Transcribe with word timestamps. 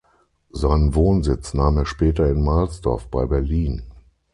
Seinen 0.49 0.95
Wohnsitz 0.95 1.53
nahm 1.53 1.77
er 1.77 1.85
später 1.85 2.27
in 2.27 2.43
Mahlsdorf 2.43 3.07
bei 3.11 3.27
Berlin. 3.27 3.83